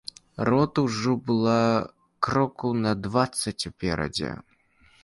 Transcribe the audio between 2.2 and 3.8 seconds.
крокаў на дваццаць